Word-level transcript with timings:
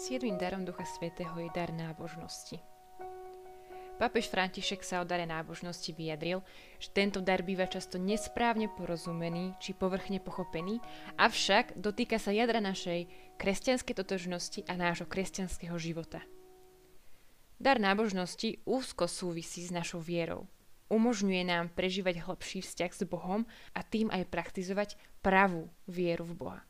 Siedmým 0.00 0.40
darom 0.40 0.64
Ducha 0.64 0.88
Svetého 0.88 1.36
je 1.36 1.52
dar 1.52 1.68
nábožnosti. 1.76 2.56
Pápež 4.00 4.32
František 4.32 4.80
sa 4.80 5.04
o 5.04 5.04
dare 5.04 5.28
nábožnosti 5.28 5.92
vyjadril, 5.92 6.40
že 6.80 6.88
tento 6.96 7.20
dar 7.20 7.44
býva 7.44 7.68
často 7.68 8.00
nesprávne 8.00 8.72
porozumený 8.72 9.60
či 9.60 9.76
povrchne 9.76 10.16
pochopený, 10.24 10.80
avšak 11.20 11.76
dotýka 11.76 12.16
sa 12.16 12.32
jadra 12.32 12.64
našej 12.64 13.12
kresťanskej 13.36 13.92
totožnosti 14.00 14.64
a 14.64 14.72
nášho 14.72 15.04
kresťanského 15.04 15.76
života. 15.76 16.24
Dar 17.60 17.76
nábožnosti 17.76 18.64
úzko 18.64 19.04
súvisí 19.04 19.60
s 19.60 19.68
našou 19.68 20.00
vierou. 20.00 20.48
Umožňuje 20.88 21.44
nám 21.44 21.76
prežívať 21.76 22.24
hlbší 22.24 22.64
vzťah 22.64 22.92
s 22.96 23.04
Bohom 23.04 23.44
a 23.76 23.84
tým 23.84 24.08
aj 24.08 24.32
praktizovať 24.32 24.96
pravú 25.20 25.68
vieru 25.84 26.24
v 26.24 26.40
Boha. 26.40 26.69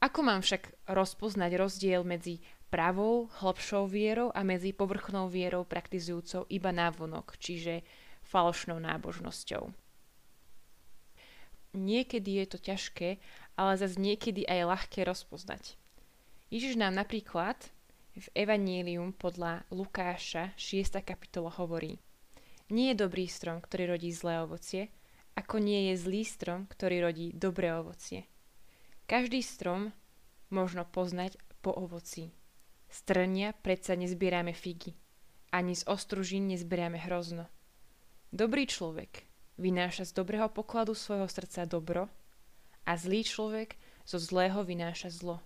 Ako 0.00 0.24
mám 0.24 0.40
však 0.40 0.88
rozpoznať 0.88 1.60
rozdiel 1.60 2.00
medzi 2.08 2.40
pravou, 2.72 3.28
hlbšou 3.44 3.84
vierou 3.84 4.32
a 4.32 4.40
medzi 4.40 4.72
povrchnou 4.72 5.28
vierou 5.28 5.68
praktizujúcou 5.68 6.48
iba 6.48 6.72
návonok, 6.72 7.36
čiže 7.36 7.84
falošnou 8.24 8.80
nábožnosťou. 8.80 9.68
Niekedy 11.76 12.42
je 12.42 12.46
to 12.48 12.58
ťažké, 12.58 13.20
ale 13.60 13.72
zase 13.76 14.00
niekedy 14.00 14.48
aj 14.48 14.72
ľahké 14.72 15.04
rozpoznať. 15.04 15.76
Ježiš 16.50 16.74
nám 16.80 16.96
napríklad 16.96 17.60
v 18.16 18.26
Evanílium 18.34 19.14
podľa 19.14 19.62
Lukáša 19.70 20.50
6. 20.58 20.98
kapitola 21.04 21.52
hovorí 21.54 22.00
Nie 22.72 22.96
je 22.96 23.06
dobrý 23.06 23.30
strom, 23.30 23.62
ktorý 23.62 23.94
rodí 23.94 24.10
zlé 24.10 24.42
ovocie, 24.42 24.90
ako 25.38 25.62
nie 25.62 25.92
je 25.92 26.02
zlý 26.02 26.26
strom, 26.26 26.66
ktorý 26.66 27.06
rodí 27.06 27.30
dobré 27.36 27.70
ovocie. 27.70 28.26
Každý 29.10 29.42
strom 29.42 29.90
možno 30.54 30.86
poznať 30.86 31.34
po 31.66 31.74
ovoci. 31.74 32.30
Z 32.86 33.10
trnia 33.10 33.50
predsa 33.50 33.98
nezbierame 33.98 34.54
figy. 34.54 34.94
Ani 35.50 35.74
z 35.74 35.82
ostružín 35.90 36.46
nezbierame 36.46 36.94
hrozno. 37.02 37.50
Dobrý 38.30 38.70
človek 38.70 39.26
vynáša 39.58 40.06
z 40.06 40.14
dobrého 40.14 40.46
pokladu 40.46 40.94
svojho 40.94 41.26
srdca 41.26 41.66
dobro 41.66 42.06
a 42.86 42.94
zlý 42.94 43.26
človek 43.26 43.74
zo 44.06 44.22
zlého 44.22 44.62
vynáša 44.62 45.10
zlo. 45.10 45.42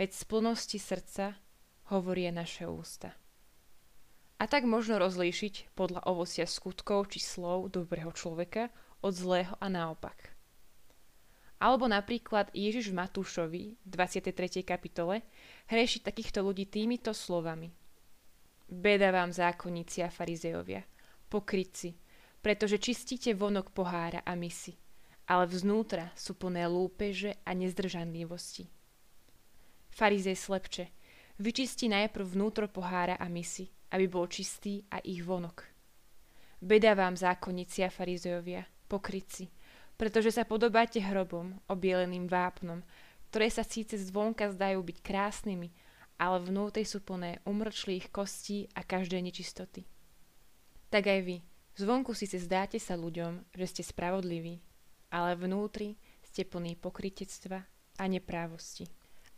Veď 0.00 0.16
z 0.16 0.22
plnosti 0.24 0.80
srdca 0.80 1.36
hovoria 1.92 2.32
naše 2.32 2.64
ústa. 2.64 3.12
A 4.40 4.48
tak 4.48 4.64
možno 4.64 4.96
rozlíšiť 4.96 5.76
podľa 5.76 6.08
ovocia 6.08 6.48
skutkov 6.48 7.12
či 7.12 7.20
slov 7.20 7.76
dobrého 7.76 8.08
človeka 8.16 8.72
od 9.04 9.12
zlého 9.12 9.52
a 9.60 9.68
naopak. 9.68 10.33
Alebo 11.64 11.88
napríklad 11.88 12.52
Ježiš 12.52 12.92
v 12.92 13.00
Matúšovi, 13.00 13.62
23. 13.88 14.60
kapitole, 14.68 15.24
hreši 15.72 16.04
takýchto 16.04 16.44
ľudí 16.44 16.68
týmito 16.68 17.16
slovami. 17.16 17.72
Beda 18.68 19.08
vám 19.08 19.32
zákonníci 19.32 20.04
a 20.04 20.12
farizejovia, 20.12 20.84
pokrytci, 21.32 21.96
pretože 22.44 22.76
čistíte 22.76 23.32
vonok 23.32 23.72
pohára 23.72 24.20
a 24.28 24.36
misy, 24.36 24.76
ale 25.24 25.48
vznútra 25.48 26.12
sú 26.12 26.36
plné 26.36 26.68
lúpeže 26.68 27.40
a 27.48 27.56
nezdržanlivosti. 27.56 28.68
Farizej 29.88 30.36
slepče, 30.36 30.84
vyčistí 31.40 31.88
najprv 31.88 32.28
vnútro 32.28 32.68
pohára 32.68 33.16
a 33.16 33.24
misy, 33.32 33.72
aby 33.88 34.04
bol 34.04 34.28
čistý 34.28 34.84
a 34.92 35.00
ich 35.00 35.24
vonok. 35.24 35.64
Beda 36.60 36.92
vám 36.92 37.16
zákonníci 37.16 37.80
a 37.80 37.88
farizejovia, 37.88 38.68
pokryci, 38.84 39.48
pretože 40.04 40.36
sa 40.36 40.44
podobáte 40.44 41.00
hrobom, 41.00 41.56
obieleným 41.64 42.28
vápnom, 42.28 42.84
ktoré 43.32 43.48
sa 43.48 43.64
síce 43.64 43.96
zvonka 43.96 44.52
zdajú 44.52 44.84
byť 44.84 45.00
krásnymi, 45.00 45.72
ale 46.20 46.44
vnútri 46.44 46.84
sú 46.84 47.00
plné 47.00 47.40
umrčlých 47.48 48.12
kostí 48.12 48.68
a 48.76 48.84
každej 48.84 49.24
nečistoty. 49.24 49.88
Tak 50.92 51.08
aj 51.08 51.20
vy, 51.24 51.36
zvonku 51.80 52.12
síce 52.12 52.36
zdáte 52.36 52.76
sa 52.76 53.00
ľuďom, 53.00 53.48
že 53.56 53.64
ste 53.64 53.80
spravodliví, 53.80 54.60
ale 55.08 55.40
vnútri 55.40 55.96
ste 56.20 56.44
plní 56.44 56.76
pokrytectva 56.76 57.64
a 57.96 58.04
neprávosti. 58.04 58.84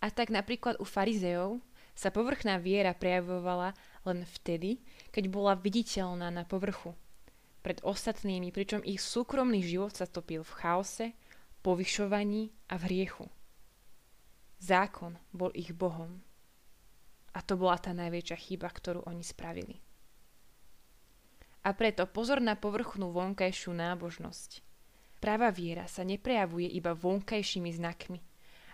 A 0.03 0.11
tak 0.11 0.35
napríklad 0.35 0.83
u 0.83 0.85
farizeov 0.85 1.63
sa 1.95 2.11
povrchná 2.11 2.59
viera 2.59 2.91
prejavovala 2.91 3.71
len 4.03 4.27
vtedy, 4.35 4.83
keď 5.15 5.31
bola 5.31 5.55
viditeľná 5.55 6.35
na 6.35 6.43
povrchu– 6.43 6.91
pred 7.67 7.83
ostatnými, 7.83 8.55
pričom 8.55 8.87
ich 8.87 9.03
súkromný 9.03 9.59
život 9.59 9.91
sa 9.91 10.07
topil 10.07 10.47
v 10.47 10.53
chaose, 10.63 11.07
povyšovaní 11.67 12.55
a 12.71 12.79
v 12.79 12.83
hriechu. 12.87 13.27
Zákon 14.63 15.19
bol 15.35 15.51
ich 15.51 15.75
Bohom. 15.75 16.23
A 17.35 17.43
to 17.43 17.59
bola 17.59 17.75
tá 17.83 17.91
najväčšia 17.91 18.39
chyba, 18.39 18.71
ktorú 18.71 19.03
oni 19.11 19.27
spravili. 19.27 19.83
A 21.67 21.75
preto 21.75 22.07
pozor 22.07 22.39
na 22.39 22.55
povrchnú 22.55 23.11
vonkajšiu 23.11 23.75
nábožnosť. 23.75 24.63
Práva 25.19 25.51
viera 25.51 25.91
sa 25.91 26.07
neprejavuje 26.07 26.71
iba 26.71 26.95
vonkajšími 26.95 27.75
znakmi, 27.75 28.23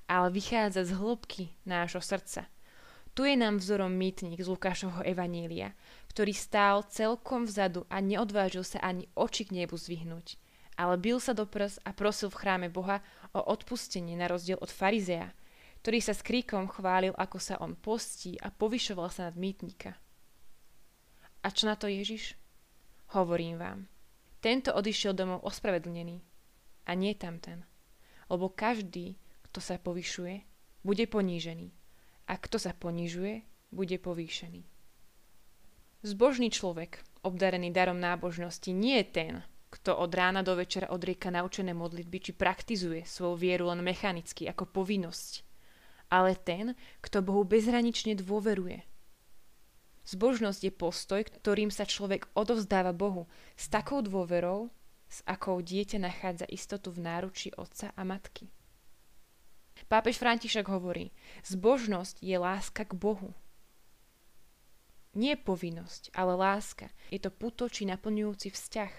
ale 0.05 0.29
vychádza 0.29 0.85
z 0.85 1.01
hĺbky 1.01 1.57
nášho 1.65 2.05
srdca. 2.05 2.45
Tu 3.17 3.25
je 3.25 3.41
nám 3.41 3.57
vzorom 3.57 3.93
mýtnik 3.97 4.37
z 4.37 4.49
Lukášovho 4.53 5.01
Evanília, 5.01 5.73
ktorý 6.13 6.37
stál 6.37 6.85
celkom 6.93 7.49
vzadu 7.49 7.89
a 7.89 8.05
neodvážil 8.05 8.69
sa 8.69 8.85
ani 8.85 9.09
oči 9.17 9.49
k 9.49 9.65
nebu 9.65 9.81
zvyhnúť. 9.81 10.37
Ale 10.77 11.01
bil 11.01 11.17
sa 11.21 11.33
do 11.33 11.49
prs 11.49 11.81
a 11.89 11.97
prosil 11.97 12.29
v 12.29 12.37
chráme 12.37 12.69
Boha 12.69 13.01
o 13.33 13.41
odpustenie 13.41 14.13
na 14.17 14.29
rozdiel 14.29 14.61
od 14.61 14.69
farizeja, 14.69 15.33
ktorý 15.81 15.99
sa 16.05 16.13
s 16.13 16.21
kríkom 16.21 16.69
chválil, 16.69 17.17
ako 17.17 17.39
sa 17.41 17.57
on 17.59 17.73
postí 17.75 18.37
a 18.39 18.53
povyšoval 18.53 19.09
sa 19.09 19.33
nad 19.33 19.37
mýtnika. 19.41 19.97
A 21.43 21.49
čo 21.51 21.67
na 21.67 21.75
to 21.75 21.91
Ježiš? 21.91 22.39
Hovorím 23.17 23.59
vám. 23.59 23.91
Tento 24.39 24.71
odišiel 24.73 25.17
domov 25.17 25.43
ospravedlnený 25.43 26.23
a 26.87 26.93
nie 26.93 27.17
tamten. 27.19 27.65
Lebo 28.31 28.53
každý, 28.53 29.19
kto 29.49 29.59
sa 29.59 29.77
povyšuje, 29.77 30.45
bude 30.87 31.05
ponížený. 31.09 31.73
A 32.31 32.39
kto 32.39 32.57
sa 32.63 32.73
ponižuje, 32.73 33.43
bude 33.75 33.97
povýšený. 33.99 34.63
Zbožný 36.03 36.51
človek, 36.51 36.99
obdarený 37.23 37.71
darom 37.71 38.03
nábožnosti, 38.03 38.75
nie 38.75 38.99
je 39.03 39.07
ten, 39.07 39.33
kto 39.71 39.95
od 39.95 40.11
rána 40.11 40.43
do 40.43 40.59
večera 40.59 40.91
odrieka 40.91 41.31
naučené 41.31 41.71
modlitby 41.79 42.19
či 42.19 42.33
praktizuje 42.35 43.07
svoju 43.07 43.39
vieru 43.39 43.71
len 43.71 43.87
mechanicky 43.87 44.51
ako 44.51 44.67
povinnosť, 44.67 45.47
ale 46.11 46.35
ten, 46.35 46.75
kto 47.01 47.23
Bohu 47.23 47.47
bezhranične 47.47 48.19
dôveruje. 48.19 48.83
Zbožnosť 50.03 50.61
je 50.67 50.73
postoj, 50.75 51.23
ktorým 51.23 51.71
sa 51.71 51.87
človek 51.87 52.27
odovzdáva 52.35 52.91
Bohu 52.91 53.31
s 53.55 53.71
takou 53.71 54.03
dôverou, 54.03 54.75
s 55.07 55.23
akou 55.23 55.63
dieťa 55.63 56.03
nachádza 56.03 56.51
istotu 56.51 56.91
v 56.91 56.99
náručí 56.99 57.55
otca 57.55 57.95
a 57.95 58.03
matky. 58.03 58.51
Pápež 59.87 60.19
František 60.19 60.67
hovorí, 60.67 61.15
zbožnosť 61.47 62.19
je 62.19 62.37
láska 62.41 62.83
k 62.83 62.99
Bohu. 62.99 63.39
Nie 65.13 65.37
povinnosť, 65.37 66.17
ale 66.17 66.33
láska. 66.33 66.89
Je 67.13 67.21
to 67.21 67.29
puto 67.29 67.69
či 67.69 67.85
naplňujúci 67.85 68.49
vzťah. 68.49 68.93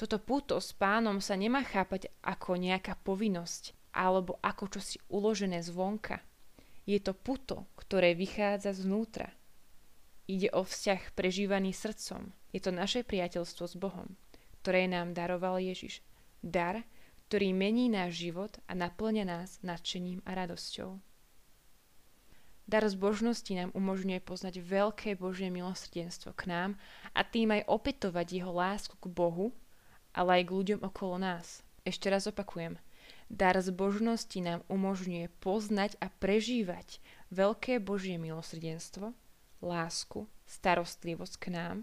Toto 0.00 0.16
puto 0.16 0.56
s 0.56 0.72
pánom 0.72 1.20
sa 1.20 1.36
nemá 1.36 1.60
chápať 1.60 2.08
ako 2.24 2.56
nejaká 2.56 2.96
povinnosť 3.04 3.76
alebo 3.92 4.40
ako 4.40 4.80
čosi 4.80 4.96
uložené 5.12 5.60
zvonka. 5.60 6.24
Je 6.88 6.96
to 6.98 7.12
puto, 7.12 7.68
ktoré 7.76 8.16
vychádza 8.16 8.72
znútra. 8.72 9.28
Ide 10.24 10.48
o 10.56 10.64
vzťah 10.64 11.12
prežívaný 11.12 11.76
srdcom. 11.76 12.32
Je 12.56 12.60
to 12.64 12.72
naše 12.72 13.04
priateľstvo 13.04 13.64
s 13.68 13.76
Bohom, 13.76 14.16
ktoré 14.64 14.88
nám 14.88 15.12
daroval 15.12 15.60
Ježiš. 15.60 16.00
Dar, 16.40 16.80
ktorý 17.28 17.52
mení 17.52 17.92
náš 17.92 18.24
život 18.24 18.56
a 18.64 18.72
naplňa 18.72 19.24
nás 19.28 19.60
nadšením 19.60 20.24
a 20.24 20.32
radosťou. 20.32 21.11
Dar 22.66 22.86
zbožnosti 22.86 23.50
nám 23.52 23.74
umožňuje 23.74 24.22
poznať 24.22 24.62
veľké 24.62 25.18
Božie 25.18 25.50
milosrdenstvo 25.50 26.32
k 26.32 26.42
nám 26.46 26.70
a 27.12 27.26
tým 27.26 27.50
aj 27.50 27.66
opätovať 27.66 28.26
jeho 28.38 28.52
lásku 28.54 28.94
k 28.96 29.06
Bohu, 29.10 29.50
ale 30.14 30.40
aj 30.40 30.42
k 30.46 30.54
ľuďom 30.54 30.80
okolo 30.86 31.18
nás. 31.18 31.66
Ešte 31.82 32.06
raz 32.06 32.30
opakujem. 32.30 32.78
Dar 33.26 33.58
zbožnosti 33.58 34.38
nám 34.38 34.60
umožňuje 34.70 35.32
poznať 35.42 35.98
a 35.98 36.12
prežívať 36.12 37.02
veľké 37.32 37.80
Božie 37.82 38.20
milosrdenstvo, 38.20 39.16
lásku, 39.64 40.28
starostlivosť 40.46 41.34
k 41.40 41.46
nám 41.50 41.76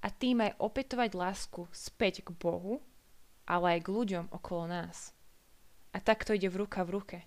a 0.00 0.08
tým 0.08 0.44
aj 0.44 0.56
opätovať 0.62 1.10
lásku 1.18 1.66
späť 1.74 2.22
k 2.22 2.30
Bohu, 2.32 2.80
ale 3.48 3.78
aj 3.78 3.80
k 3.82 3.92
ľuďom 3.92 4.24
okolo 4.30 4.70
nás. 4.70 5.10
A 5.90 5.98
tak 5.98 6.22
to 6.22 6.36
ide 6.36 6.46
v 6.52 6.64
ruka 6.64 6.86
v 6.86 6.94
ruke. 7.00 7.18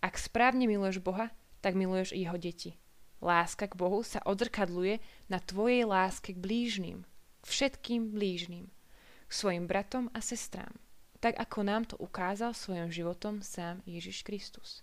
Ak 0.00 0.16
správne 0.16 0.64
miluješ 0.64 1.04
Boha, 1.04 1.28
tak 1.60 1.76
miluješ 1.76 2.16
jeho 2.16 2.36
deti. 2.40 2.76
Láska 3.20 3.68
k 3.68 3.76
Bohu 3.76 4.00
sa 4.00 4.24
odzrkadluje 4.24 5.00
na 5.28 5.38
tvojej 5.44 5.84
láske 5.84 6.32
k 6.32 6.40
blížnym, 6.40 7.04
k 7.40 7.44
všetkým 7.44 8.16
blížnym, 8.16 8.72
k 9.28 9.32
svojim 9.32 9.68
bratom 9.68 10.08
a 10.16 10.24
sestrám, 10.24 10.72
tak 11.20 11.36
ako 11.36 11.58
nám 11.60 11.84
to 11.84 12.00
ukázal 12.00 12.56
svojim 12.56 12.88
životom 12.88 13.44
sám 13.44 13.84
Ježiš 13.84 14.24
Kristus. 14.24 14.80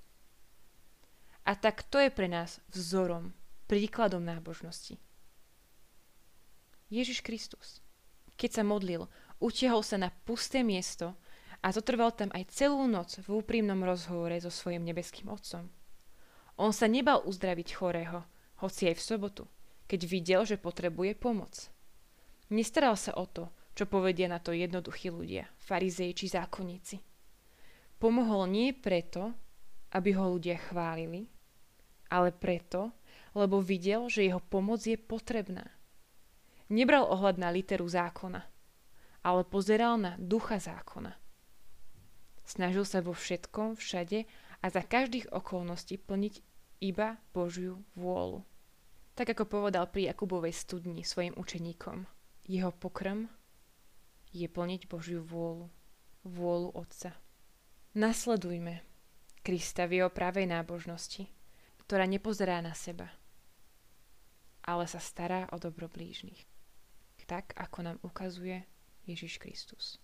A 1.50 1.58
tak 1.58 1.82
to 1.90 1.98
je 1.98 2.14
pre 2.14 2.30
nás 2.30 2.62
vzorom, 2.70 3.34
príkladom 3.66 4.22
nábožnosti. 4.22 5.02
Ježiš 6.94 7.26
Kristus. 7.26 7.82
Keď 8.38 8.62
sa 8.62 8.64
modlil, 8.64 9.10
utiahol 9.42 9.82
sa 9.82 9.98
na 9.98 10.14
pusté 10.24 10.62
miesto 10.62 11.18
a 11.66 11.74
zotrval 11.74 12.14
tam 12.14 12.30
aj 12.38 12.54
celú 12.54 12.86
noc 12.86 13.18
v 13.18 13.42
úprimnom 13.42 13.82
rozhovore 13.82 14.38
so 14.38 14.54
svojim 14.54 14.86
nebeským 14.86 15.26
Otcom. 15.34 15.74
On 16.58 16.74
sa 16.74 16.90
nebal 16.90 17.22
uzdraviť 17.22 17.70
chorého, 17.78 18.26
hoci 18.62 18.90
aj 18.90 18.96
v 18.98 19.06
sobotu, 19.06 19.44
keď 19.86 20.02
videl, 20.10 20.42
že 20.42 20.58
potrebuje 20.58 21.14
pomoc. 21.18 21.70
Nestaral 22.50 22.98
sa 22.98 23.14
o 23.14 23.30
to, 23.30 23.54
čo 23.78 23.86
povedia 23.86 24.26
na 24.26 24.42
to 24.42 24.58
jednoduchí 24.58 25.14
ľudia, 25.14 25.46
farizei 25.62 26.18
či 26.18 26.26
zákonníci. 26.34 26.98
Pomohol 28.02 28.50
nie 28.50 28.74
preto, 28.74 29.38
aby 29.94 30.18
ho 30.18 30.34
ľudia 30.34 30.58
chválili, 30.58 31.30
ale 32.10 32.34
preto, 32.34 32.90
lebo 33.38 33.62
videl, 33.62 34.10
že 34.10 34.26
jeho 34.26 34.42
pomoc 34.42 34.82
je 34.82 34.98
potrebná. 34.98 35.70
Nebral 36.74 37.06
ohľad 37.06 37.38
na 37.38 37.54
literu 37.54 37.86
zákona, 37.86 38.42
ale 39.22 39.42
pozeral 39.46 40.02
na 40.02 40.18
ducha 40.18 40.58
zákona. 40.58 41.14
Snažil 42.48 42.88
sa 42.88 43.04
vo 43.04 43.12
všetkom, 43.12 43.76
všade 43.76 44.24
a 44.64 44.66
za 44.72 44.82
každých 44.82 45.30
okolností 45.36 46.00
plniť 46.00 46.47
iba 46.80 47.18
Božiu 47.34 47.82
vôľu. 47.98 48.46
Tak 49.18 49.34
ako 49.34 49.50
povedal 49.50 49.90
pri 49.90 50.14
Jakubovej 50.14 50.54
studni 50.54 51.02
svojim 51.02 51.34
učeníkom. 51.34 52.06
Jeho 52.46 52.70
pokrm 52.70 53.26
je 54.30 54.46
plniť 54.46 54.86
Božiu 54.86 55.26
vôľu, 55.26 55.68
vôľu 56.22 56.70
Otca. 56.78 57.18
Nasledujme 57.98 58.86
Krista 59.42 59.90
v 59.90 60.04
jeho 60.04 60.10
pravej 60.14 60.46
nábožnosti, 60.46 61.26
ktorá 61.88 62.06
nepozerá 62.06 62.62
na 62.62 62.78
seba, 62.78 63.10
ale 64.62 64.86
sa 64.86 65.02
stará 65.02 65.50
o 65.50 65.58
dobro 65.58 65.90
blížnych. 65.90 66.46
Tak, 67.28 67.60
ako 67.60 67.80
nám 67.84 67.98
ukazuje 68.08 68.64
Ježiš 69.04 69.36
Kristus. 69.44 70.00